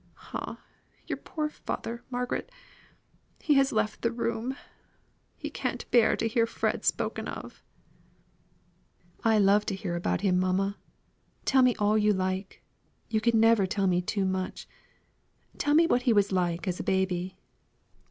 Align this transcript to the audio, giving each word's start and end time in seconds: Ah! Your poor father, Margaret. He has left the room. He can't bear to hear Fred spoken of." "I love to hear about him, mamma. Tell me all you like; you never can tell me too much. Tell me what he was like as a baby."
Ah! 0.33 0.59
Your 1.05 1.17
poor 1.19 1.47
father, 1.47 2.03
Margaret. 2.09 2.51
He 3.39 3.53
has 3.53 3.71
left 3.71 4.01
the 4.01 4.11
room. 4.11 4.57
He 5.37 5.51
can't 5.51 5.85
bear 5.91 6.15
to 6.17 6.27
hear 6.27 6.47
Fred 6.47 6.83
spoken 6.83 7.27
of." 7.27 7.61
"I 9.23 9.37
love 9.37 9.63
to 9.67 9.75
hear 9.75 9.95
about 9.95 10.21
him, 10.21 10.39
mamma. 10.39 10.79
Tell 11.45 11.61
me 11.61 11.75
all 11.75 11.99
you 11.99 12.13
like; 12.13 12.63
you 13.09 13.21
never 13.35 13.65
can 13.65 13.69
tell 13.69 13.85
me 13.85 14.01
too 14.01 14.25
much. 14.25 14.67
Tell 15.59 15.75
me 15.75 15.85
what 15.85 16.01
he 16.01 16.13
was 16.13 16.31
like 16.31 16.67
as 16.67 16.79
a 16.79 16.83
baby." 16.83 17.37